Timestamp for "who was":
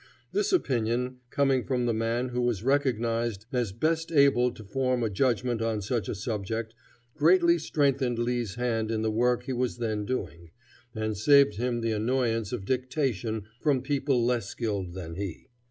2.29-2.63